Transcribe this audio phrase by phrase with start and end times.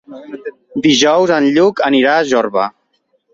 [0.87, 2.67] Dijous en Lluc anirà a Jorba.